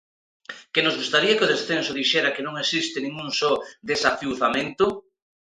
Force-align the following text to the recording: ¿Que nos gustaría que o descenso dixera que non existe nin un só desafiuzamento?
¿Que 0.73 0.81
nos 0.85 0.97
gustaría 1.01 1.37
que 1.37 1.45
o 1.47 1.51
descenso 1.53 1.97
dixera 1.99 2.33
que 2.35 2.45
non 2.47 2.59
existe 2.63 2.97
nin 3.01 3.13
un 3.25 3.29
só 3.39 3.51
desafiuzamento? 3.89 4.85